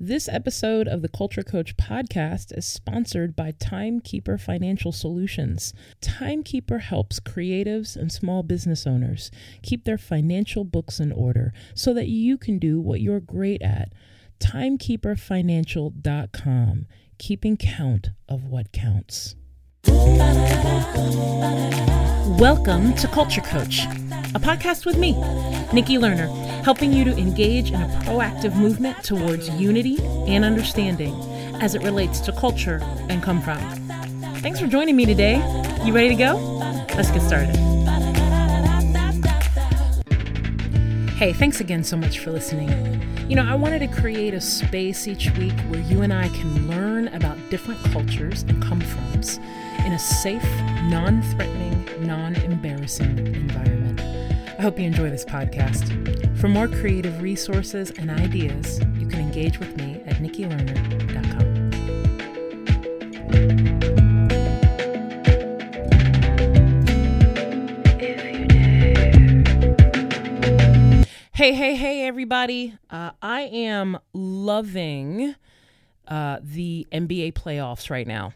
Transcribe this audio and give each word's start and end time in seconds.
This 0.00 0.28
episode 0.28 0.86
of 0.86 1.02
the 1.02 1.08
Culture 1.08 1.42
Coach 1.42 1.76
podcast 1.76 2.56
is 2.56 2.64
sponsored 2.64 3.34
by 3.34 3.52
Timekeeper 3.58 4.38
Financial 4.38 4.92
Solutions. 4.92 5.74
Timekeeper 6.00 6.78
helps 6.78 7.18
creatives 7.18 7.96
and 7.96 8.12
small 8.12 8.44
business 8.44 8.86
owners 8.86 9.32
keep 9.60 9.82
their 9.82 9.98
financial 9.98 10.62
books 10.62 11.00
in 11.00 11.10
order 11.10 11.52
so 11.74 11.92
that 11.94 12.06
you 12.06 12.38
can 12.38 12.60
do 12.60 12.80
what 12.80 13.00
you're 13.00 13.18
great 13.18 13.60
at. 13.60 13.92
Timekeeperfinancial.com, 14.38 16.86
keeping 17.18 17.56
count 17.56 18.10
of 18.28 18.44
what 18.44 18.70
counts. 18.70 19.34
Welcome 22.38 22.94
to 22.94 23.08
Culture 23.08 23.40
Coach, 23.40 23.80
a 24.32 24.38
podcast 24.38 24.86
with 24.86 24.96
me, 24.96 25.14
Nikki 25.72 25.98
Lerner, 25.98 26.47
helping 26.64 26.92
you 26.92 27.04
to 27.04 27.16
engage 27.16 27.70
in 27.70 27.80
a 27.80 27.88
proactive 28.04 28.56
movement 28.56 29.02
towards 29.02 29.48
unity 29.50 29.98
and 30.26 30.44
understanding 30.44 31.14
as 31.60 31.74
it 31.74 31.82
relates 31.82 32.20
to 32.20 32.32
culture 32.32 32.80
and 33.08 33.22
come 33.22 33.40
from. 33.40 33.58
Thanks 34.40 34.60
for 34.60 34.66
joining 34.66 34.96
me 34.96 35.06
today. 35.06 35.36
You 35.84 35.92
ready 35.92 36.08
to 36.10 36.14
go? 36.14 36.34
Let's 36.94 37.10
get 37.10 37.22
started. 37.22 37.56
Hey, 41.18 41.32
thanks 41.32 41.60
again 41.60 41.82
so 41.82 41.96
much 41.96 42.20
for 42.20 42.30
listening. 42.30 42.68
You 43.28 43.34
know, 43.34 43.44
I 43.44 43.56
wanted 43.56 43.80
to 43.80 43.88
create 43.88 44.34
a 44.34 44.40
space 44.40 45.08
each 45.08 45.30
week 45.36 45.58
where 45.68 45.80
you 45.80 46.02
and 46.02 46.12
I 46.12 46.28
can 46.28 46.68
learn 46.68 47.08
about 47.08 47.36
different 47.50 47.82
cultures 47.92 48.42
and 48.42 48.62
come 48.62 48.80
froms 48.80 49.38
in 49.84 49.92
a 49.92 49.98
safe, 49.98 50.44
non 50.84 51.20
threatening, 51.22 52.06
non 52.06 52.36
embarrassing 52.36 53.18
environment. 53.18 54.07
I 54.58 54.62
hope 54.62 54.76
you 54.76 54.86
enjoy 54.86 55.08
this 55.08 55.24
podcast. 55.24 56.36
For 56.36 56.48
more 56.48 56.66
creative 56.66 57.22
resources 57.22 57.92
and 57.92 58.10
ideas, 58.10 58.80
you 58.98 59.06
can 59.06 59.20
engage 59.20 59.60
with 59.60 59.76
me 59.76 60.02
at 60.04 60.16
nikkilerner.com. 60.16 61.70
Hey, 71.34 71.52
hey, 71.52 71.76
hey, 71.76 72.08
everybody. 72.08 72.74
Uh, 72.90 73.12
I 73.22 73.42
am 73.42 73.96
loving 74.12 75.36
uh, 76.08 76.38
the 76.42 76.84
NBA 76.90 77.34
playoffs 77.34 77.90
right 77.90 78.08
now. 78.08 78.32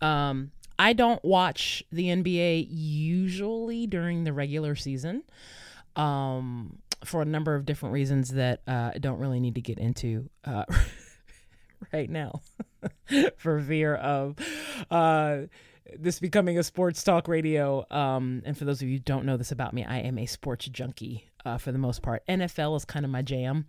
Um, 0.00 0.52
I 0.78 0.94
don't 0.94 1.22
watch 1.22 1.84
the 1.92 2.06
NBA 2.06 2.66
usually 2.70 3.86
during 3.86 4.24
the 4.24 4.32
regular 4.32 4.74
season 4.74 5.22
um, 5.96 6.78
for 7.04 7.22
a 7.22 7.24
number 7.24 7.54
of 7.54 7.64
different 7.64 7.92
reasons 7.92 8.30
that 8.30 8.60
uh, 8.66 8.92
I 8.94 8.98
don't 8.98 9.18
really 9.18 9.40
need 9.40 9.54
to 9.56 9.60
get 9.60 9.78
into 9.78 10.28
uh, 10.44 10.64
right 11.92 12.08
now 12.08 12.40
for 13.36 13.60
fear 13.60 13.94
of 13.94 14.36
uh, 14.90 15.38
this 15.98 16.20
becoming 16.20 16.58
a 16.58 16.62
sports 16.62 17.02
talk 17.02 17.28
radio. 17.28 17.84
Um, 17.90 18.42
and 18.44 18.56
for 18.56 18.64
those 18.64 18.82
of 18.82 18.88
you 18.88 18.96
who 18.96 19.00
don't 19.00 19.24
know 19.24 19.36
this 19.36 19.52
about 19.52 19.72
me, 19.72 19.84
I 19.84 19.98
am 19.98 20.18
a 20.18 20.26
sports 20.26 20.66
junkie 20.66 21.28
uh, 21.44 21.58
for 21.58 21.72
the 21.72 21.78
most 21.78 22.02
part. 22.02 22.22
NFL 22.28 22.76
is 22.76 22.84
kind 22.84 23.04
of 23.04 23.10
my 23.10 23.22
jam. 23.22 23.66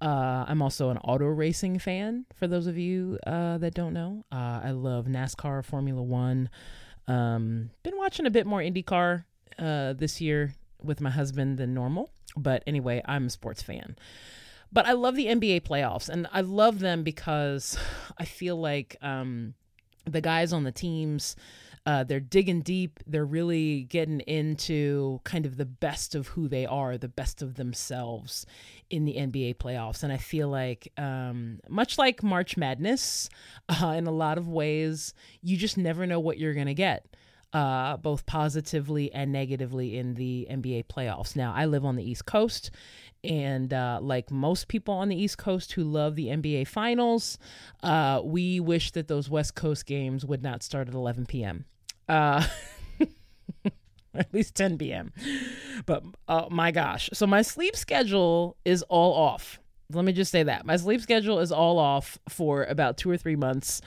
Uh, 0.00 0.44
I'm 0.46 0.60
also 0.60 0.90
an 0.90 0.98
auto 0.98 1.26
racing 1.26 1.78
fan. 1.78 2.26
For 2.34 2.46
those 2.46 2.66
of 2.66 2.76
you 2.76 3.18
uh, 3.26 3.58
that 3.58 3.74
don't 3.74 3.94
know, 3.94 4.24
I 4.30 4.72
love 4.72 5.06
NASCAR, 5.06 5.64
Formula 5.64 6.02
One. 6.02 6.50
Um, 7.06 7.70
been 7.82 7.96
watching 7.96 8.26
a 8.26 8.30
bit 8.30 8.46
more 8.46 8.60
IndyCar 8.60 9.24
this 9.56 10.20
year 10.20 10.52
with 10.84 11.00
my 11.00 11.10
husband 11.10 11.58
than 11.58 11.74
normal, 11.74 12.10
but 12.36 12.62
anyway, 12.66 13.02
I'm 13.04 13.26
a 13.26 13.30
sports 13.30 13.62
fan. 13.62 13.96
But 14.72 14.86
I 14.86 14.92
love 14.92 15.14
the 15.14 15.26
NBA 15.26 15.62
playoffs, 15.62 16.08
and 16.08 16.26
I 16.32 16.40
love 16.40 16.80
them 16.80 17.02
because 17.02 17.78
I 18.18 18.24
feel 18.24 18.56
like 18.56 18.96
um, 19.02 19.54
the 20.04 20.20
guys 20.20 20.52
on 20.52 20.64
the 20.64 20.72
teams 20.72 21.36
uh, 21.86 22.02
they're 22.02 22.20
digging 22.20 22.62
deep. 22.62 23.00
They're 23.06 23.26
really 23.26 23.82
getting 23.84 24.20
into 24.20 25.20
kind 25.24 25.44
of 25.44 25.58
the 25.58 25.66
best 25.66 26.14
of 26.14 26.28
who 26.28 26.48
they 26.48 26.64
are, 26.64 26.96
the 26.96 27.08
best 27.08 27.42
of 27.42 27.56
themselves 27.56 28.46
in 28.88 29.04
the 29.04 29.14
NBA 29.14 29.56
playoffs. 29.56 30.02
And 30.02 30.10
I 30.12 30.16
feel 30.16 30.48
like, 30.48 30.90
um, 30.96 31.60
much 31.68 31.98
like 31.98 32.22
March 32.22 32.56
Madness, 32.56 33.28
uh, 33.68 33.94
in 33.96 34.06
a 34.06 34.12
lot 34.12 34.38
of 34.38 34.48
ways, 34.48 35.12
you 35.42 35.56
just 35.56 35.76
never 35.76 36.06
know 36.06 36.20
what 36.20 36.38
you're 36.38 36.54
going 36.54 36.68
to 36.68 36.74
get. 36.74 37.13
Uh, 37.54 37.96
both 37.96 38.26
positively 38.26 39.12
and 39.12 39.30
negatively 39.30 39.96
in 39.96 40.14
the 40.14 40.44
NBA 40.50 40.86
playoffs. 40.86 41.36
Now, 41.36 41.54
I 41.54 41.66
live 41.66 41.84
on 41.84 41.94
the 41.94 42.02
East 42.02 42.26
Coast, 42.26 42.72
and 43.22 43.72
uh, 43.72 44.00
like 44.02 44.30
most 44.30 44.66
people 44.66 44.92
on 44.92 45.08
the 45.08 45.14
East 45.14 45.38
Coast 45.38 45.72
who 45.72 45.84
love 45.84 46.16
the 46.16 46.26
NBA 46.26 46.66
Finals, 46.66 47.38
uh, 47.84 48.20
we 48.24 48.58
wish 48.58 48.90
that 48.92 49.06
those 49.06 49.30
West 49.30 49.54
Coast 49.54 49.86
games 49.86 50.24
would 50.24 50.42
not 50.42 50.64
start 50.64 50.88
at 50.88 50.94
11 50.94 51.26
p.m. 51.26 51.64
Uh, 52.08 52.44
at 54.14 54.32
least 54.34 54.54
10 54.54 54.76
p.m. 54.76 55.12
But 55.86 56.02
uh, 56.28 56.46
my 56.50 56.70
gosh. 56.70 57.08
So 57.12 57.26
my 57.26 57.42
sleep 57.42 57.76
schedule 57.76 58.56
is 58.64 58.82
all 58.82 59.14
off. 59.14 59.60
Let 59.92 60.04
me 60.04 60.12
just 60.12 60.32
say 60.32 60.42
that. 60.42 60.66
My 60.66 60.76
sleep 60.76 61.00
schedule 61.00 61.38
is 61.38 61.52
all 61.52 61.78
off 61.78 62.18
for 62.28 62.64
about 62.64 62.96
two 62.96 63.10
or 63.10 63.16
three 63.16 63.36
months 63.36 63.80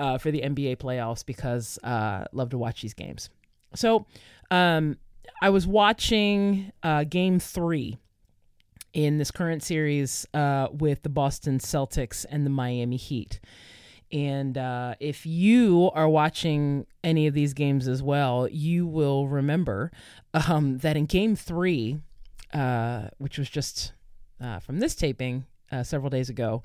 uh, 0.00 0.18
for 0.18 0.30
the 0.30 0.40
NBA 0.40 0.78
playoffs 0.78 1.24
because 1.24 1.78
uh, 1.84 2.24
love 2.32 2.50
to 2.50 2.58
watch 2.58 2.82
these 2.82 2.94
games. 2.94 3.28
So 3.74 4.06
um, 4.50 4.96
I 5.42 5.50
was 5.50 5.66
watching 5.66 6.72
uh, 6.82 7.04
game 7.04 7.38
three 7.38 7.98
in 8.92 9.18
this 9.18 9.30
current 9.30 9.62
series 9.62 10.26
uh, 10.34 10.68
with 10.72 11.02
the 11.02 11.08
Boston 11.08 11.58
Celtics 11.58 12.26
and 12.28 12.44
the 12.44 12.50
Miami 12.50 12.96
Heat. 12.96 13.40
And 14.12 14.58
uh, 14.58 14.94
if 14.98 15.24
you 15.24 15.90
are 15.94 16.08
watching 16.08 16.86
any 17.04 17.28
of 17.28 17.34
these 17.34 17.54
games 17.54 17.86
as 17.86 18.02
well, 18.02 18.48
you 18.50 18.86
will 18.86 19.28
remember 19.28 19.92
um, 20.34 20.78
that 20.78 20.96
in 20.96 21.06
game 21.06 21.36
three, 21.36 21.98
uh, 22.52 23.08
which 23.18 23.38
was 23.38 23.48
just 23.48 23.92
uh, 24.40 24.58
from 24.58 24.80
this 24.80 24.96
taping 24.96 25.44
uh, 25.70 25.84
several 25.84 26.10
days 26.10 26.28
ago, 26.28 26.64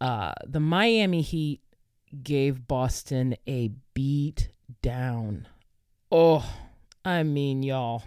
uh, 0.00 0.32
the 0.46 0.60
Miami 0.60 1.20
Heat 1.20 1.60
gave 2.22 2.66
Boston 2.66 3.36
a 3.46 3.70
beat 3.94 4.48
down. 4.82 5.48
Oh, 6.10 6.48
I 7.04 7.22
mean, 7.22 7.62
y'all, 7.62 8.02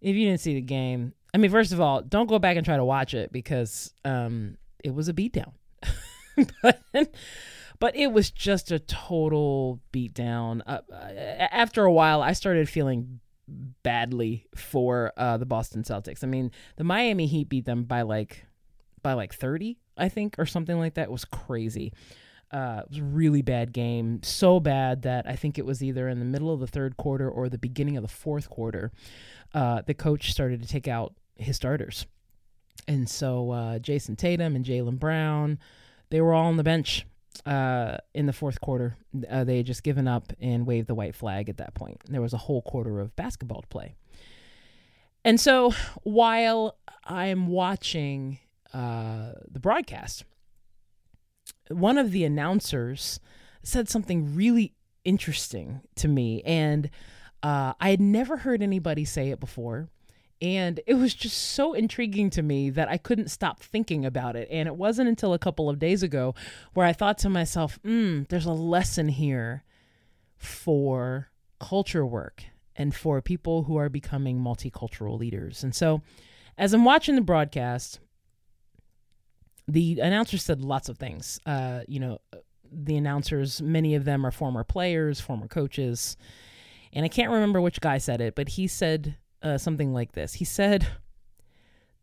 if 0.00 0.16
you 0.16 0.26
didn't 0.26 0.40
see 0.40 0.54
the 0.54 0.60
game, 0.60 1.12
I 1.34 1.38
mean, 1.38 1.50
first 1.50 1.72
of 1.72 1.80
all, 1.80 2.02
don't 2.02 2.28
go 2.28 2.38
back 2.38 2.56
and 2.56 2.64
try 2.64 2.76
to 2.76 2.84
watch 2.84 3.14
it 3.14 3.32
because 3.32 3.92
um, 4.04 4.56
it 4.82 4.94
was 4.94 5.08
a 5.08 5.12
beatdown. 5.12 5.52
but 6.62 6.80
but 7.78 7.96
it 7.96 8.12
was 8.12 8.30
just 8.30 8.70
a 8.70 8.78
total 8.78 9.80
beatdown. 9.92 10.62
Uh, 10.66 10.80
after 10.92 11.84
a 11.84 11.92
while, 11.92 12.22
I 12.22 12.32
started 12.32 12.68
feeling 12.68 13.20
badly 13.82 14.46
for 14.54 15.12
uh, 15.16 15.36
the 15.36 15.46
Boston 15.46 15.82
Celtics. 15.82 16.22
I 16.22 16.26
mean, 16.26 16.50
the 16.76 16.84
Miami 16.84 17.26
Heat 17.26 17.48
beat 17.48 17.64
them 17.64 17.84
by 17.84 18.02
like 18.02 18.44
by 19.02 19.14
like 19.14 19.34
30, 19.34 19.78
I 19.96 20.08
think, 20.08 20.36
or 20.38 20.46
something 20.46 20.78
like 20.78 20.94
that. 20.94 21.04
It 21.04 21.10
was 21.10 21.24
crazy. 21.24 21.92
Uh, 22.52 22.82
it 22.84 22.90
was 22.90 22.98
a 22.98 23.04
really 23.04 23.42
bad 23.42 23.72
game. 23.72 24.20
So 24.22 24.58
bad 24.58 25.02
that 25.02 25.26
I 25.28 25.36
think 25.36 25.58
it 25.58 25.64
was 25.64 25.82
either 25.82 26.08
in 26.08 26.18
the 26.18 26.24
middle 26.24 26.52
of 26.52 26.60
the 26.60 26.66
third 26.66 26.96
quarter 26.96 27.30
or 27.30 27.48
the 27.48 27.58
beginning 27.58 27.96
of 27.96 28.02
the 28.02 28.08
fourth 28.08 28.50
quarter. 28.50 28.90
Uh, 29.54 29.82
the 29.86 29.94
coach 29.94 30.32
started 30.32 30.60
to 30.62 30.68
take 30.68 30.88
out 30.88 31.14
his 31.36 31.56
starters. 31.56 32.06
And 32.88 33.08
so 33.08 33.52
uh, 33.52 33.78
Jayson 33.78 34.16
Tatum 34.16 34.56
and 34.56 34.64
Jaylen 34.64 34.98
Brown, 34.98 35.58
they 36.10 36.20
were 36.20 36.34
all 36.34 36.46
on 36.46 36.56
the 36.56 36.64
bench 36.64 37.06
uh, 37.46 37.98
in 38.14 38.26
the 38.26 38.32
fourth 38.32 38.60
quarter. 38.60 38.96
Uh, 39.28 39.44
they 39.44 39.58
had 39.58 39.66
just 39.66 39.84
given 39.84 40.08
up 40.08 40.32
and 40.40 40.66
waved 40.66 40.88
the 40.88 40.94
white 40.94 41.14
flag 41.14 41.48
at 41.48 41.58
that 41.58 41.74
point. 41.74 42.00
There 42.08 42.22
was 42.22 42.32
a 42.32 42.38
whole 42.38 42.62
quarter 42.62 43.00
of 43.00 43.14
basketball 43.14 43.62
to 43.62 43.68
play. 43.68 43.94
And 45.24 45.40
so 45.40 45.72
while 46.02 46.76
I'm 47.04 47.46
watching 47.46 48.38
the 48.72 49.60
broadcast, 49.60 50.24
one 51.70 51.98
of 51.98 52.10
the 52.10 52.24
announcers 52.24 53.20
said 53.62 53.88
something 53.88 54.34
really 54.34 54.74
interesting 55.04 55.80
to 55.96 56.08
me. 56.08 56.42
And 56.44 56.90
uh, 57.42 57.74
I 57.80 57.90
had 57.90 58.00
never 58.00 58.38
heard 58.38 58.62
anybody 58.62 59.04
say 59.04 59.30
it 59.30 59.40
before. 59.40 59.88
And 60.42 60.80
it 60.86 60.94
was 60.94 61.12
just 61.12 61.36
so 61.36 61.74
intriguing 61.74 62.30
to 62.30 62.42
me 62.42 62.70
that 62.70 62.88
I 62.88 62.96
couldn't 62.96 63.28
stop 63.28 63.60
thinking 63.60 64.06
about 64.06 64.36
it. 64.36 64.48
And 64.50 64.66
it 64.66 64.76
wasn't 64.76 65.08
until 65.08 65.34
a 65.34 65.38
couple 65.38 65.68
of 65.68 65.78
days 65.78 66.02
ago 66.02 66.34
where 66.72 66.86
I 66.86 66.94
thought 66.94 67.18
to 67.18 67.28
myself, 67.28 67.78
hmm, 67.84 68.22
there's 68.30 68.46
a 68.46 68.52
lesson 68.52 69.08
here 69.08 69.64
for 70.36 71.30
culture 71.58 72.06
work 72.06 72.44
and 72.74 72.94
for 72.94 73.20
people 73.20 73.64
who 73.64 73.76
are 73.76 73.90
becoming 73.90 74.40
multicultural 74.40 75.18
leaders. 75.18 75.62
And 75.62 75.74
so 75.74 76.00
as 76.56 76.72
I'm 76.72 76.86
watching 76.86 77.16
the 77.16 77.20
broadcast, 77.20 78.00
the 79.70 80.00
announcer 80.00 80.38
said 80.38 80.62
lots 80.62 80.88
of 80.88 80.98
things. 80.98 81.40
Uh, 81.46 81.80
you 81.86 82.00
know, 82.00 82.18
the 82.70 82.96
announcers, 82.96 83.60
many 83.62 83.94
of 83.94 84.04
them 84.04 84.24
are 84.26 84.30
former 84.30 84.64
players, 84.64 85.20
former 85.20 85.48
coaches. 85.48 86.16
And 86.92 87.04
I 87.04 87.08
can't 87.08 87.30
remember 87.30 87.60
which 87.60 87.80
guy 87.80 87.98
said 87.98 88.20
it, 88.20 88.34
but 88.34 88.50
he 88.50 88.66
said 88.66 89.16
uh, 89.42 89.58
something 89.58 89.92
like 89.92 90.12
this. 90.12 90.34
He 90.34 90.44
said, 90.44 90.86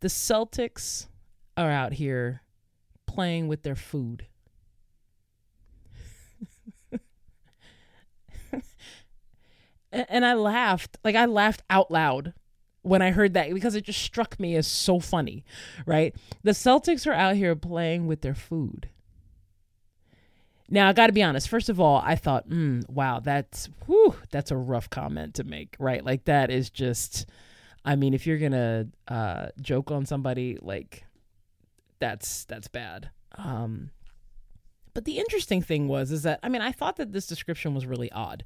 The 0.00 0.08
Celtics 0.08 1.06
are 1.56 1.70
out 1.70 1.94
here 1.94 2.42
playing 3.06 3.48
with 3.48 3.62
their 3.62 3.76
food. 3.76 4.26
and 9.92 10.24
I 10.24 10.34
laughed, 10.34 10.98
like 11.04 11.16
I 11.16 11.26
laughed 11.26 11.62
out 11.68 11.90
loud 11.90 12.34
when 12.82 13.02
I 13.02 13.10
heard 13.10 13.34
that 13.34 13.52
because 13.52 13.74
it 13.74 13.84
just 13.84 14.02
struck 14.02 14.38
me 14.38 14.56
as 14.56 14.66
so 14.66 15.00
funny, 15.00 15.44
right? 15.86 16.14
The 16.42 16.52
Celtics 16.52 17.06
are 17.06 17.12
out 17.12 17.36
here 17.36 17.54
playing 17.56 18.06
with 18.06 18.22
their 18.22 18.34
food. 18.34 18.88
Now 20.70 20.88
I 20.88 20.92
got 20.92 21.06
to 21.06 21.12
be 21.12 21.22
honest. 21.22 21.48
First 21.48 21.68
of 21.68 21.80
all, 21.80 22.02
I 22.04 22.14
thought, 22.14 22.48
mm, 22.48 22.88
"Wow, 22.88 23.20
that's 23.20 23.68
whew, 23.86 24.14
that's 24.30 24.50
a 24.50 24.56
rough 24.56 24.90
comment 24.90 25.34
to 25.34 25.44
make, 25.44 25.74
right? 25.78 26.04
Like 26.04 26.24
that 26.26 26.50
is 26.50 26.68
just, 26.68 27.26
I 27.84 27.96
mean, 27.96 28.12
if 28.12 28.26
you're 28.26 28.38
gonna 28.38 28.88
uh, 29.08 29.48
joke 29.60 29.90
on 29.90 30.04
somebody, 30.04 30.58
like 30.60 31.04
that's 32.00 32.44
that's 32.44 32.68
bad." 32.68 33.10
Um, 33.36 33.90
but 34.92 35.04
the 35.04 35.18
interesting 35.18 35.62
thing 35.62 35.88
was, 35.88 36.12
is 36.12 36.22
that 36.24 36.38
I 36.42 36.50
mean, 36.50 36.60
I 36.60 36.72
thought 36.72 36.96
that 36.96 37.12
this 37.12 37.26
description 37.26 37.74
was 37.74 37.86
really 37.86 38.12
odd. 38.12 38.44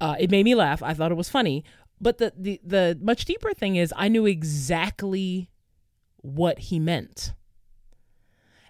Uh, 0.00 0.16
it 0.18 0.32
made 0.32 0.44
me 0.44 0.56
laugh. 0.56 0.82
I 0.82 0.94
thought 0.94 1.12
it 1.12 1.16
was 1.16 1.28
funny, 1.28 1.62
but 2.02 2.18
the, 2.18 2.32
the 2.36 2.60
the 2.64 2.98
much 3.00 3.24
deeper 3.24 3.54
thing 3.54 3.76
is, 3.76 3.94
I 3.96 4.08
knew 4.08 4.26
exactly 4.26 5.48
what 6.16 6.58
he 6.58 6.78
meant, 6.78 7.32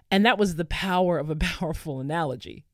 and 0.09 0.25
that 0.25 0.37
was 0.37 0.55
the 0.55 0.65
power 0.65 1.17
of 1.17 1.29
a 1.29 1.35
powerful 1.59 1.99
analogy 1.99 2.65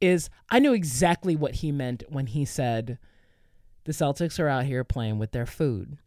is 0.00 0.30
I 0.50 0.58
knew 0.58 0.72
exactly 0.72 1.36
what 1.36 1.56
he 1.56 1.72
meant 1.72 2.04
when 2.08 2.26
he 2.26 2.44
said 2.44 2.98
the 3.84 3.92
Celtics 3.92 4.38
are 4.38 4.48
out 4.48 4.64
here 4.64 4.84
playing 4.84 5.18
with 5.18 5.32
their 5.32 5.46
food. 5.46 5.98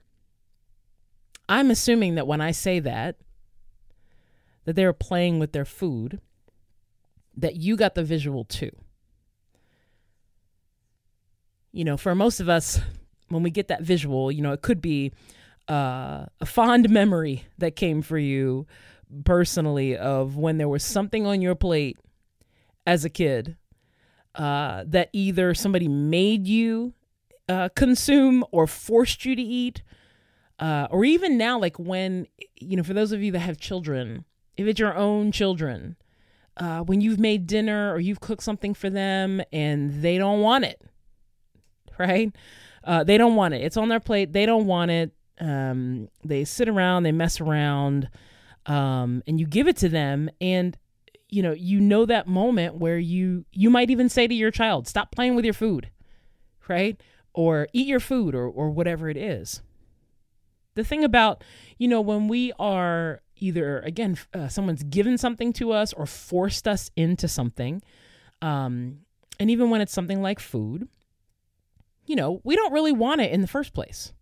I'm 1.49 1.71
assuming 1.71 2.15
that 2.15 2.27
when 2.27 2.39
I 2.39 2.51
say 2.51 2.79
that, 2.79 3.17
that 4.65 4.75
they're 4.75 4.93
playing 4.93 5.39
with 5.39 5.51
their 5.51 5.65
food, 5.65 6.21
that 7.35 7.55
you 7.55 7.75
got 7.75 7.95
the 7.95 8.03
visual 8.03 8.45
too. 8.45 8.71
You 11.73 11.83
know, 11.83 11.97
for 11.97 12.13
most 12.15 12.39
of 12.39 12.47
us, 12.47 12.79
when 13.31 13.43
we 13.43 13.49
get 13.49 13.67
that 13.69 13.81
visual, 13.81 14.31
you 14.31 14.41
know, 14.41 14.51
it 14.51 14.61
could 14.61 14.81
be 14.81 15.11
uh, 15.67 16.25
a 16.39 16.45
fond 16.45 16.89
memory 16.89 17.45
that 17.57 17.75
came 17.75 18.01
for 18.01 18.17
you 18.17 18.67
personally 19.25 19.95
of 19.97 20.35
when 20.35 20.57
there 20.57 20.69
was 20.69 20.83
something 20.83 21.25
on 21.25 21.41
your 21.41 21.55
plate 21.55 21.97
as 22.85 23.05
a 23.05 23.09
kid 23.09 23.57
uh, 24.35 24.83
that 24.87 25.09
either 25.13 25.53
somebody 25.53 25.87
made 25.87 26.47
you 26.47 26.93
uh, 27.49 27.69
consume 27.75 28.45
or 28.51 28.65
forced 28.67 29.25
you 29.25 29.35
to 29.35 29.41
eat, 29.41 29.81
uh, 30.59 30.87
or 30.89 31.03
even 31.03 31.37
now, 31.37 31.59
like 31.59 31.77
when, 31.77 32.27
you 32.55 32.77
know, 32.77 32.83
for 32.83 32.93
those 32.93 33.11
of 33.11 33.21
you 33.21 33.31
that 33.31 33.39
have 33.39 33.57
children, 33.57 34.23
if 34.57 34.67
it's 34.67 34.79
your 34.79 34.95
own 34.95 35.31
children, 35.31 35.95
uh, 36.57 36.79
when 36.79 37.01
you've 37.01 37.19
made 37.19 37.47
dinner 37.47 37.93
or 37.93 37.99
you've 37.99 38.19
cooked 38.19 38.43
something 38.43 38.73
for 38.73 38.89
them 38.89 39.41
and 39.51 40.01
they 40.01 40.17
don't 40.17 40.41
want 40.41 40.63
it, 40.63 40.81
right? 41.97 42.33
Uh, 42.83 43.03
they 43.03 43.17
don't 43.17 43.35
want 43.35 43.53
it. 43.53 43.61
It's 43.61 43.77
on 43.77 43.89
their 43.89 43.99
plate. 43.99 44.33
They 44.33 44.45
don't 44.45 44.65
want 44.65 44.91
it. 44.91 45.11
Um, 45.39 46.09
they 46.23 46.45
sit 46.45 46.69
around, 46.69 47.03
they 47.03 47.11
mess 47.11 47.41
around, 47.41 48.09
um, 48.67 49.23
and 49.25 49.39
you 49.39 49.47
give 49.47 49.67
it 49.67 49.77
to 49.77 49.89
them, 49.89 50.29
and 50.39 50.77
you 51.31 51.41
know 51.41 51.53
you 51.53 51.79
know 51.79 52.05
that 52.05 52.27
moment 52.27 52.75
where 52.75 52.99
you 52.99 53.45
you 53.51 53.69
might 53.69 53.89
even 53.89 54.09
say 54.09 54.27
to 54.27 54.35
your 54.35 54.51
child 54.51 54.87
stop 54.87 55.11
playing 55.11 55.33
with 55.33 55.45
your 55.45 55.53
food 55.53 55.89
right 56.67 57.01
or 57.33 57.67
eat 57.73 57.87
your 57.87 57.99
food 57.99 58.35
or 58.35 58.47
or 58.47 58.69
whatever 58.69 59.09
it 59.09 59.17
is 59.17 59.61
the 60.75 60.83
thing 60.83 61.03
about 61.03 61.43
you 61.77 61.87
know 61.87 62.01
when 62.01 62.27
we 62.27 62.51
are 62.59 63.21
either 63.37 63.79
again 63.79 64.17
uh, 64.33 64.47
someone's 64.47 64.83
given 64.83 65.17
something 65.17 65.51
to 65.53 65.71
us 65.71 65.93
or 65.93 66.05
forced 66.05 66.67
us 66.67 66.91
into 66.95 67.27
something 67.27 67.81
um 68.41 68.99
and 69.39 69.49
even 69.49 69.69
when 69.69 69.81
it's 69.81 69.93
something 69.93 70.21
like 70.21 70.39
food 70.39 70.87
you 72.05 72.15
know 72.15 72.41
we 72.43 72.55
don't 72.55 72.73
really 72.73 72.91
want 72.91 73.21
it 73.21 73.31
in 73.31 73.41
the 73.41 73.47
first 73.47 73.73
place 73.73 74.13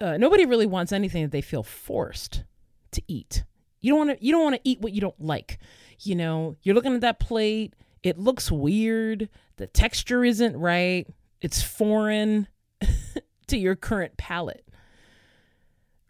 uh, 0.00 0.16
nobody 0.16 0.46
really 0.46 0.66
wants 0.66 0.92
anything 0.92 1.22
that 1.22 1.32
they 1.32 1.42
feel 1.42 1.62
forced 1.62 2.44
to 2.90 3.02
eat 3.06 3.44
you 3.80 3.92
don't 3.92 4.06
want 4.06 4.18
to 4.18 4.24
you 4.24 4.32
don't 4.32 4.42
want 4.42 4.56
to 4.56 4.60
eat 4.64 4.80
what 4.80 4.92
you 4.92 5.00
don't 5.00 5.20
like. 5.20 5.58
You 6.00 6.14
know, 6.14 6.56
you're 6.62 6.74
looking 6.74 6.94
at 6.94 7.00
that 7.02 7.20
plate, 7.20 7.74
it 8.02 8.18
looks 8.18 8.50
weird, 8.50 9.28
the 9.56 9.66
texture 9.66 10.24
isn't 10.24 10.56
right, 10.56 11.06
it's 11.40 11.62
foreign 11.62 12.48
to 13.46 13.58
your 13.58 13.76
current 13.76 14.16
palate. 14.16 14.66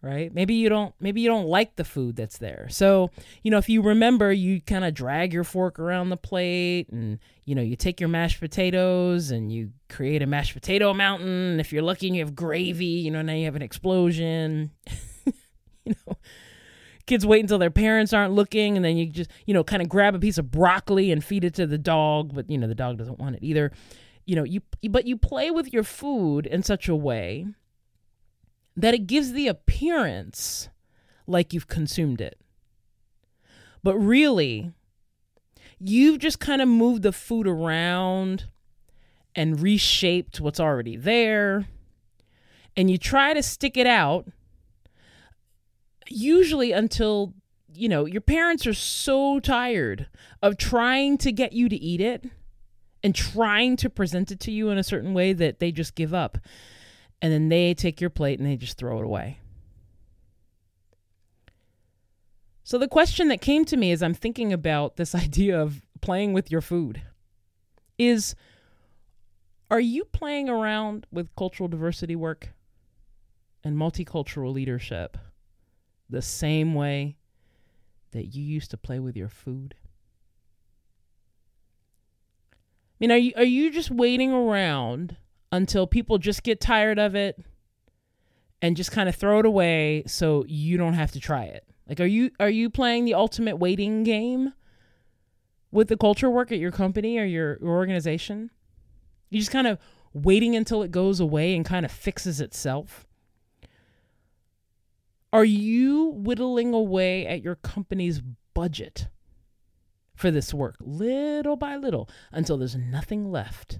Right? 0.03 0.33
Maybe 0.33 0.55
you 0.55 0.67
don't 0.67 0.95
maybe 0.99 1.21
you 1.21 1.29
don't 1.29 1.45
like 1.45 1.75
the 1.75 1.83
food 1.83 2.15
that's 2.15 2.39
there. 2.39 2.67
So, 2.71 3.11
you 3.43 3.51
know, 3.51 3.59
if 3.59 3.69
you 3.69 3.83
remember, 3.83 4.31
you 4.31 4.59
kind 4.59 4.83
of 4.83 4.95
drag 4.95 5.31
your 5.31 5.43
fork 5.43 5.77
around 5.77 6.09
the 6.09 6.17
plate 6.17 6.89
and, 6.89 7.19
you 7.45 7.53
know, 7.53 7.61
you 7.61 7.75
take 7.75 7.99
your 7.99 8.09
mashed 8.09 8.39
potatoes 8.39 9.29
and 9.29 9.51
you 9.51 9.69
create 9.89 10.23
a 10.23 10.25
mashed 10.25 10.55
potato 10.55 10.91
mountain. 10.91 11.59
If 11.59 11.71
you're 11.71 11.83
lucky 11.83 12.07
and 12.07 12.15
you 12.15 12.23
have 12.23 12.33
gravy, 12.33 12.85
you 12.85 13.11
know, 13.11 13.21
now 13.21 13.33
you 13.33 13.45
have 13.45 13.55
an 13.55 13.61
explosion. 13.61 14.71
you 15.85 15.93
know, 16.07 16.17
kids 17.05 17.25
wait 17.25 17.41
until 17.41 17.59
their 17.59 17.69
parents 17.69 18.13
aren't 18.13 18.33
looking 18.33 18.75
and 18.75 18.85
then 18.85 18.97
you 18.97 19.05
just 19.05 19.29
you 19.45 19.53
know 19.53 19.63
kind 19.63 19.81
of 19.81 19.89
grab 19.89 20.15
a 20.15 20.19
piece 20.19 20.37
of 20.37 20.49
broccoli 20.49 21.11
and 21.11 21.23
feed 21.23 21.43
it 21.43 21.53
to 21.53 21.67
the 21.67 21.77
dog 21.77 22.33
but 22.33 22.49
you 22.49 22.57
know 22.57 22.67
the 22.67 22.75
dog 22.75 22.97
doesn't 22.97 23.19
want 23.19 23.35
it 23.35 23.43
either 23.43 23.71
you 24.25 24.35
know 24.35 24.43
you 24.43 24.61
but 24.89 25.05
you 25.05 25.17
play 25.17 25.51
with 25.51 25.73
your 25.73 25.83
food 25.83 26.45
in 26.45 26.63
such 26.63 26.87
a 26.87 26.95
way 26.95 27.45
that 28.75 28.93
it 28.93 29.07
gives 29.07 29.33
the 29.33 29.47
appearance 29.47 30.69
like 31.27 31.53
you've 31.53 31.67
consumed 31.67 32.21
it. 32.21 32.39
But 33.83 33.97
really 33.97 34.71
you've 35.83 36.19
just 36.19 36.39
kind 36.39 36.61
of 36.61 36.67
moved 36.67 37.01
the 37.01 37.11
food 37.11 37.47
around 37.47 38.45
and 39.35 39.59
reshaped 39.59 40.39
what's 40.39 40.59
already 40.59 40.95
there 40.95 41.67
and 42.77 42.89
you 42.91 42.97
try 42.97 43.33
to 43.33 43.41
stick 43.41 43.75
it 43.77 43.87
out 43.87 44.27
usually 46.07 46.71
until 46.71 47.33
you 47.73 47.89
know 47.89 48.05
your 48.05 48.21
parents 48.21 48.67
are 48.67 48.73
so 48.73 49.39
tired 49.39 50.07
of 50.41 50.57
trying 50.57 51.17
to 51.17 51.31
get 51.31 51.53
you 51.53 51.67
to 51.69 51.75
eat 51.75 52.01
it 52.01 52.25
and 53.03 53.15
trying 53.15 53.75
to 53.75 53.89
present 53.89 54.31
it 54.31 54.39
to 54.39 54.51
you 54.51 54.69
in 54.69 54.77
a 54.77 54.83
certain 54.83 55.13
way 55.13 55.33
that 55.33 55.59
they 55.59 55.71
just 55.71 55.95
give 55.95 56.13
up 56.13 56.37
and 57.21 57.31
then 57.31 57.49
they 57.49 57.73
take 57.73 58.01
your 58.01 58.09
plate 58.09 58.39
and 58.39 58.47
they 58.47 58.55
just 58.55 58.77
throw 58.77 58.99
it 58.99 59.05
away 59.05 59.39
so 62.63 62.77
the 62.77 62.87
question 62.87 63.27
that 63.27 63.41
came 63.41 63.65
to 63.65 63.77
me 63.77 63.91
as 63.91 64.01
i'm 64.01 64.13
thinking 64.13 64.53
about 64.53 64.97
this 64.97 65.13
idea 65.27 65.59
of 65.59 65.81
playing 66.01 66.33
with 66.33 66.51
your 66.51 66.61
food 66.61 67.01
is 67.97 68.35
are 69.71 69.79
you 69.79 70.03
playing 70.03 70.49
around 70.49 71.07
with 71.13 71.33
cultural 71.37 71.69
diversity 71.69 72.15
work 72.15 72.49
and 73.63 73.77
multicultural 73.77 74.51
leadership 74.51 75.17
the 76.09 76.21
same 76.21 76.73
way 76.73 77.15
that 78.11 78.35
you 78.35 78.43
used 78.43 78.69
to 78.71 78.77
play 78.77 78.99
with 78.99 79.15
your 79.15 79.29
food? 79.29 79.75
I 82.53 82.95
mean, 82.99 83.11
are 83.11 83.17
you 83.17 83.33
are 83.37 83.43
you 83.43 83.71
just 83.71 83.89
waiting 83.89 84.33
around 84.33 85.15
until 85.51 85.87
people 85.87 86.17
just 86.17 86.43
get 86.43 86.61
tired 86.61 86.99
of 86.99 87.15
it 87.15 87.43
and 88.61 88.77
just 88.77 88.91
kind 88.91 89.09
of 89.09 89.15
throw 89.15 89.39
it 89.39 89.45
away 89.45 90.03
so 90.07 90.45
you 90.47 90.77
don't 90.77 90.93
have 90.93 91.11
to 91.11 91.19
try 91.19 91.43
it? 91.45 91.65
Like 91.87 91.99
are 91.99 92.05
you 92.05 92.31
are 92.39 92.49
you 92.49 92.69
playing 92.69 93.05
the 93.05 93.15
ultimate 93.15 93.57
waiting 93.57 94.03
game 94.03 94.53
with 95.71 95.87
the 95.87 95.97
culture 95.97 96.29
work 96.29 96.51
at 96.51 96.59
your 96.59 96.71
company 96.71 97.17
or 97.17 97.25
your, 97.25 97.57
your 97.59 97.69
organization? 97.69 98.49
You 99.29 99.39
just 99.39 99.51
kind 99.51 99.67
of 99.67 99.79
waiting 100.13 100.55
until 100.55 100.83
it 100.83 100.91
goes 100.91 101.19
away 101.19 101.55
and 101.55 101.65
kind 101.65 101.85
of 101.85 101.91
fixes 101.91 102.41
itself? 102.41 103.05
Are 105.33 105.45
you 105.45 106.11
whittling 106.17 106.73
away 106.73 107.25
at 107.25 107.41
your 107.41 107.55
company's 107.55 108.21
budget 108.53 109.07
for 110.13 110.29
this 110.29 110.53
work 110.53 110.75
little 110.81 111.55
by 111.55 111.77
little 111.77 112.09
until 112.31 112.57
there's 112.57 112.75
nothing 112.75 113.31
left 113.31 113.79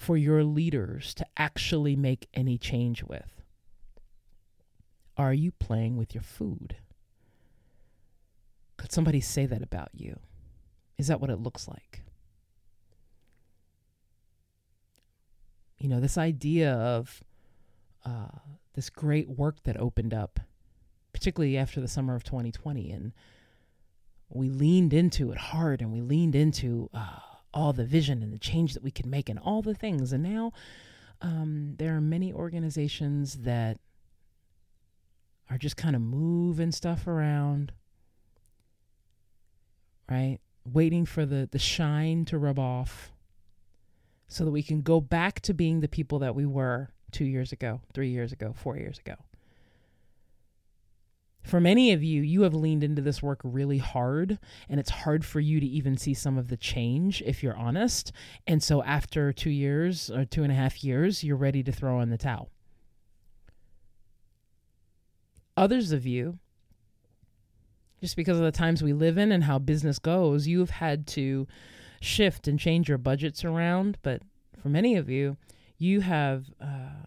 for 0.00 0.16
your 0.16 0.42
leaders 0.42 1.12
to 1.12 1.26
actually 1.36 1.94
make 1.94 2.26
any 2.32 2.56
change 2.56 3.04
with? 3.04 3.42
Are 5.18 5.34
you 5.34 5.52
playing 5.52 5.98
with 5.98 6.14
your 6.14 6.22
food? 6.22 6.76
Could 8.78 8.92
somebody 8.92 9.20
say 9.20 9.44
that 9.44 9.62
about 9.62 9.90
you? 9.92 10.18
Is 10.96 11.08
that 11.08 11.20
what 11.20 11.28
it 11.28 11.38
looks 11.38 11.68
like? 11.68 12.02
You 15.76 15.90
know, 15.90 16.00
this 16.00 16.16
idea 16.16 16.72
of 16.72 17.22
uh, 18.06 18.38
this 18.72 18.88
great 18.88 19.28
work 19.28 19.62
that 19.64 19.76
opened 19.76 20.14
up, 20.14 20.40
particularly 21.12 21.58
after 21.58 21.78
the 21.78 21.88
summer 21.88 22.14
of 22.14 22.24
2020. 22.24 22.90
And 22.90 23.12
we 24.30 24.48
leaned 24.48 24.94
into 24.94 25.30
it 25.30 25.36
hard 25.36 25.82
and 25.82 25.92
we 25.92 26.00
leaned 26.00 26.34
into 26.34 26.88
uh, 26.94 27.18
all 27.52 27.72
the 27.72 27.84
vision 27.84 28.22
and 28.22 28.32
the 28.32 28.38
change 28.38 28.74
that 28.74 28.82
we 28.82 28.90
could 28.90 29.06
make 29.06 29.28
and 29.28 29.38
all 29.38 29.62
the 29.62 29.74
things. 29.74 30.12
And 30.12 30.22
now 30.22 30.52
um, 31.20 31.74
there 31.78 31.96
are 31.96 32.00
many 32.00 32.32
organizations 32.32 33.38
that 33.38 33.78
are 35.50 35.58
just 35.58 35.76
kind 35.76 35.96
of 35.96 36.02
moving 36.02 36.70
stuff 36.70 37.06
around, 37.06 37.72
right? 40.08 40.38
Waiting 40.64 41.04
for 41.04 41.26
the, 41.26 41.48
the 41.50 41.58
shine 41.58 42.24
to 42.26 42.38
rub 42.38 42.58
off 42.58 43.12
so 44.28 44.44
that 44.44 44.52
we 44.52 44.62
can 44.62 44.80
go 44.80 45.00
back 45.00 45.40
to 45.40 45.52
being 45.52 45.80
the 45.80 45.88
people 45.88 46.20
that 46.20 46.34
we 46.36 46.46
were 46.46 46.90
two 47.10 47.24
years 47.24 47.50
ago, 47.50 47.80
three 47.92 48.10
years 48.10 48.32
ago, 48.32 48.54
four 48.56 48.76
years 48.76 48.98
ago. 48.98 49.16
For 51.42 51.60
many 51.60 51.92
of 51.92 52.02
you, 52.02 52.22
you 52.22 52.42
have 52.42 52.54
leaned 52.54 52.84
into 52.84 53.02
this 53.02 53.22
work 53.22 53.40
really 53.42 53.78
hard, 53.78 54.38
and 54.68 54.78
it's 54.78 54.90
hard 54.90 55.24
for 55.24 55.40
you 55.40 55.58
to 55.58 55.66
even 55.66 55.96
see 55.96 56.14
some 56.14 56.36
of 56.36 56.48
the 56.48 56.56
change 56.56 57.22
if 57.22 57.42
you're 57.42 57.56
honest. 57.56 58.12
And 58.46 58.62
so, 58.62 58.82
after 58.82 59.32
two 59.32 59.50
years 59.50 60.10
or 60.10 60.24
two 60.24 60.42
and 60.42 60.52
a 60.52 60.54
half 60.54 60.84
years, 60.84 61.24
you're 61.24 61.36
ready 61.36 61.62
to 61.62 61.72
throw 61.72 62.00
in 62.00 62.10
the 62.10 62.18
towel. 62.18 62.50
Others 65.56 65.92
of 65.92 66.06
you, 66.06 66.38
just 68.00 68.16
because 68.16 68.38
of 68.38 68.44
the 68.44 68.52
times 68.52 68.82
we 68.82 68.92
live 68.92 69.18
in 69.18 69.32
and 69.32 69.44
how 69.44 69.58
business 69.58 69.98
goes, 69.98 70.46
you've 70.46 70.70
had 70.70 71.06
to 71.08 71.46
shift 72.00 72.48
and 72.48 72.58
change 72.58 72.88
your 72.88 72.98
budgets 72.98 73.44
around. 73.44 73.98
But 74.02 74.22
for 74.62 74.68
many 74.68 74.96
of 74.96 75.08
you, 75.08 75.36
you 75.78 76.00
have 76.00 76.46
uh, 76.60 77.06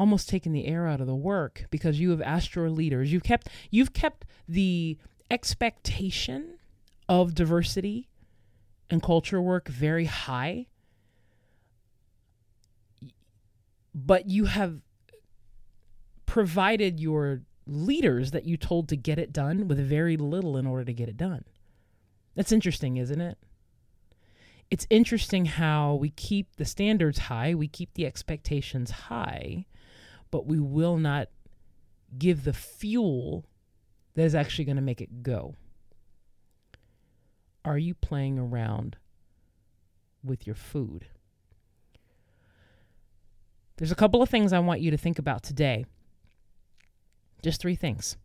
almost 0.00 0.30
taken 0.30 0.52
the 0.52 0.66
air 0.66 0.86
out 0.86 1.02
of 1.02 1.06
the 1.06 1.14
work 1.14 1.66
because 1.70 2.00
you 2.00 2.08
have 2.08 2.22
asked 2.22 2.56
your 2.56 2.70
leaders. 2.70 3.12
You've 3.12 3.22
kept 3.22 3.50
you've 3.70 3.92
kept 3.92 4.24
the 4.48 4.96
expectation 5.30 6.56
of 7.06 7.34
diversity 7.34 8.08
and 8.88 9.02
culture 9.02 9.42
work 9.42 9.68
very 9.68 10.06
high, 10.06 10.68
but 13.94 14.26
you 14.26 14.46
have 14.46 14.80
provided 16.24 16.98
your 16.98 17.42
leaders 17.66 18.30
that 18.30 18.46
you 18.46 18.56
told 18.56 18.88
to 18.88 18.96
get 18.96 19.18
it 19.18 19.34
done 19.34 19.68
with 19.68 19.86
very 19.86 20.16
little 20.16 20.56
in 20.56 20.66
order 20.66 20.86
to 20.86 20.94
get 20.94 21.10
it 21.10 21.18
done. 21.18 21.44
That's 22.34 22.52
interesting, 22.52 22.96
isn't 22.96 23.20
it? 23.20 23.36
It's 24.70 24.86
interesting 24.88 25.44
how 25.44 25.96
we 25.96 26.08
keep 26.08 26.56
the 26.56 26.64
standards 26.64 27.18
high, 27.18 27.54
we 27.54 27.68
keep 27.68 27.92
the 27.92 28.06
expectations 28.06 28.90
high, 28.92 29.66
but 30.30 30.46
we 30.46 30.58
will 30.58 30.96
not 30.96 31.28
give 32.18 32.44
the 32.44 32.52
fuel 32.52 33.44
that 34.14 34.22
is 34.22 34.34
actually 34.34 34.64
going 34.64 34.76
to 34.76 34.82
make 34.82 35.00
it 35.00 35.22
go. 35.22 35.54
Are 37.64 37.78
you 37.78 37.94
playing 37.94 38.38
around 38.38 38.96
with 40.24 40.46
your 40.46 40.56
food? 40.56 41.06
There's 43.76 43.92
a 43.92 43.96
couple 43.96 44.22
of 44.22 44.28
things 44.28 44.52
I 44.52 44.58
want 44.58 44.80
you 44.80 44.90
to 44.90 44.96
think 44.96 45.18
about 45.18 45.42
today. 45.42 45.86
Just 47.42 47.60
three 47.60 47.76
things. 47.76 48.16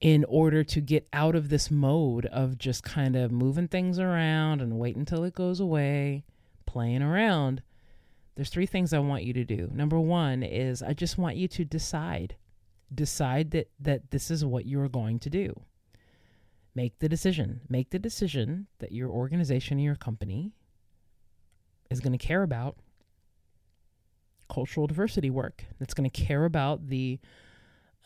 In 0.00 0.24
order 0.28 0.62
to 0.62 0.80
get 0.80 1.08
out 1.12 1.34
of 1.34 1.48
this 1.48 1.70
mode 1.70 2.26
of 2.26 2.58
just 2.58 2.84
kind 2.84 3.16
of 3.16 3.32
moving 3.32 3.66
things 3.66 3.98
around 3.98 4.60
and 4.60 4.78
wait 4.78 4.94
until 4.94 5.24
it 5.24 5.34
goes 5.34 5.58
away, 5.58 6.24
playing 6.66 7.02
around, 7.02 7.62
there's 8.38 8.50
three 8.50 8.66
things 8.66 8.92
I 8.92 9.00
want 9.00 9.24
you 9.24 9.32
to 9.32 9.44
do. 9.44 9.68
Number 9.74 9.98
one 9.98 10.44
is 10.44 10.80
I 10.80 10.92
just 10.92 11.18
want 11.18 11.34
you 11.34 11.48
to 11.48 11.64
decide. 11.64 12.36
Decide 12.94 13.50
that, 13.50 13.68
that 13.80 14.12
this 14.12 14.30
is 14.30 14.44
what 14.44 14.64
you 14.64 14.80
are 14.80 14.88
going 14.88 15.18
to 15.18 15.28
do. 15.28 15.60
Make 16.72 17.00
the 17.00 17.08
decision. 17.08 17.62
Make 17.68 17.90
the 17.90 17.98
decision 17.98 18.68
that 18.78 18.92
your 18.92 19.10
organization, 19.10 19.80
your 19.80 19.96
company 19.96 20.52
is 21.90 21.98
going 21.98 22.16
to 22.16 22.26
care 22.26 22.44
about 22.44 22.76
cultural 24.48 24.86
diversity 24.86 25.30
work. 25.30 25.64
That's 25.80 25.92
going 25.92 26.08
to 26.08 26.24
care 26.24 26.44
about 26.44 26.90
the 26.90 27.18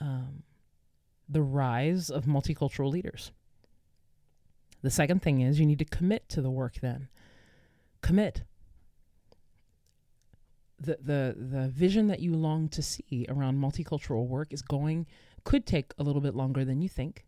um, 0.01 0.45
the 1.29 1.43
rise 1.43 2.09
of 2.09 2.25
multicultural 2.25 2.91
leaders. 2.91 3.33
The 4.81 4.91
second 4.91 5.21
thing 5.21 5.43
is 5.43 5.61
you 5.61 5.67
need 5.67 5.79
to 5.81 5.85
commit 5.85 6.31
to 6.31 6.41
the 6.41 6.51
work. 6.51 6.77
Then 6.81 7.09
commit 8.01 8.45
the 10.83 10.99
the 11.01 11.37
the 11.39 11.69
vision 11.69 12.09
that 12.09 12.21
you 12.21 12.35
long 12.35 12.69
to 12.71 12.83
see 12.83 13.27
around 13.29 13.59
multicultural 13.59 14.27
work 14.27 14.53
is 14.53 14.62
going 14.62 15.07
could 15.45 15.67
take 15.67 15.93
a 15.99 16.03
little 16.03 16.21
bit 16.21 16.35
longer 16.35 16.65
than 16.65 16.81
you 16.81 16.89
think. 16.89 17.25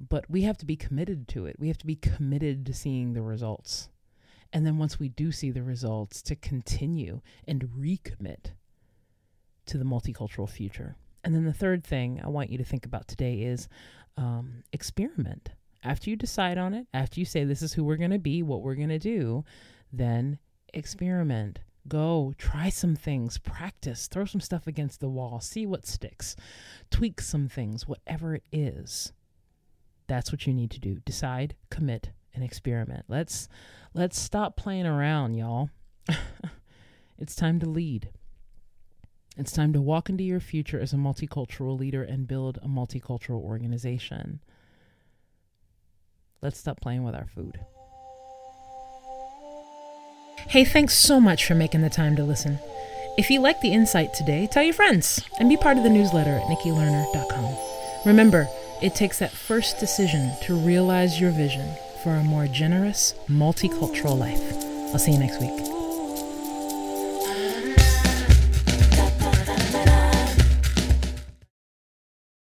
But 0.00 0.30
we 0.30 0.42
have 0.42 0.58
to 0.58 0.66
be 0.66 0.76
committed 0.76 1.26
to 1.28 1.46
it. 1.46 1.56
We 1.58 1.68
have 1.68 1.78
to 1.78 1.86
be 1.86 1.96
committed 1.96 2.64
to 2.66 2.74
seeing 2.74 3.12
the 3.12 3.22
results. 3.22 3.88
And 4.52 4.64
then 4.64 4.78
once 4.78 4.98
we 4.98 5.08
do 5.08 5.32
see 5.32 5.50
the 5.50 5.62
results 5.62 6.22
to 6.22 6.36
continue 6.36 7.20
and 7.46 7.68
recommit 7.76 8.52
to 9.66 9.76
the 9.76 9.84
multicultural 9.84 10.48
future. 10.48 10.96
And 11.24 11.34
then 11.34 11.44
the 11.44 11.52
third 11.52 11.84
thing 11.84 12.20
i 12.24 12.28
want 12.28 12.50
you 12.50 12.58
to 12.58 12.64
think 12.64 12.86
about 12.86 13.08
today 13.08 13.42
is 13.42 13.68
um, 14.16 14.62
experiment. 14.72 15.50
After 15.84 16.10
you 16.10 16.16
decide 16.16 16.58
on 16.58 16.74
it 16.74 16.86
after 16.94 17.20
you 17.20 17.26
say 17.26 17.44
this 17.44 17.62
is 17.62 17.72
who 17.72 17.84
we're 17.84 17.96
going 17.96 18.10
to 18.10 18.18
be 18.18 18.42
what 18.42 18.62
we're 18.62 18.74
going 18.74 18.88
to 18.88 18.98
do 18.98 19.44
then 19.92 20.38
experiment 20.74 21.60
Go 21.88 22.34
try 22.36 22.68
some 22.68 22.94
things, 22.94 23.38
practice, 23.38 24.06
throw 24.06 24.24
some 24.24 24.40
stuff 24.40 24.66
against 24.66 25.00
the 25.00 25.08
wall, 25.08 25.40
see 25.40 25.64
what 25.64 25.86
sticks, 25.86 26.36
tweak 26.90 27.20
some 27.20 27.48
things, 27.48 27.88
whatever 27.88 28.34
it 28.34 28.44
is. 28.52 29.12
That's 30.06 30.30
what 30.30 30.46
you 30.46 30.54
need 30.54 30.70
to 30.72 30.80
do. 30.80 31.00
Decide, 31.04 31.54
commit, 31.70 32.10
and 32.34 32.44
experiment. 32.44 33.04
Let's 33.08 33.48
let's 33.94 34.18
stop 34.18 34.56
playing 34.56 34.86
around, 34.86 35.34
y'all. 35.34 35.70
it's 37.18 37.34
time 37.34 37.58
to 37.60 37.68
lead. 37.68 38.10
It's 39.36 39.52
time 39.52 39.72
to 39.72 39.80
walk 39.80 40.10
into 40.10 40.24
your 40.24 40.40
future 40.40 40.80
as 40.80 40.92
a 40.92 40.96
multicultural 40.96 41.78
leader 41.78 42.02
and 42.02 42.26
build 42.26 42.58
a 42.62 42.68
multicultural 42.68 43.40
organization. 43.40 44.40
Let's 46.42 46.58
stop 46.58 46.80
playing 46.80 47.04
with 47.04 47.14
our 47.14 47.26
food. 47.26 47.60
Hey, 50.48 50.64
thanks 50.64 50.94
so 50.94 51.20
much 51.20 51.44
for 51.44 51.54
making 51.54 51.82
the 51.82 51.90
time 51.90 52.16
to 52.16 52.24
listen. 52.24 52.58
If 53.18 53.28
you 53.28 53.38
like 53.38 53.60
the 53.60 53.74
insight 53.74 54.14
today, 54.14 54.46
tell 54.46 54.62
your 54.62 54.72
friends 54.72 55.22
and 55.38 55.46
be 55.46 55.58
part 55.58 55.76
of 55.76 55.82
the 55.82 55.90
newsletter 55.90 56.30
at 56.30 56.44
nikkilerner.com. 56.44 57.54
Remember, 58.06 58.48
it 58.80 58.94
takes 58.94 59.18
that 59.18 59.30
first 59.30 59.78
decision 59.78 60.32
to 60.44 60.56
realize 60.56 61.20
your 61.20 61.32
vision 61.32 61.68
for 62.02 62.14
a 62.14 62.24
more 62.24 62.46
generous, 62.46 63.12
multicultural 63.28 64.18
life. 64.18 64.40
I'll 64.90 64.98
see 64.98 65.12
you 65.12 65.18
next 65.18 65.38
week. 65.38 65.67